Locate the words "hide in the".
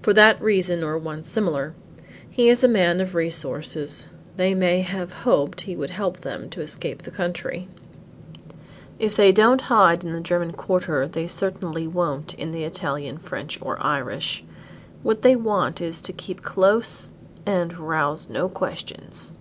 9.60-10.22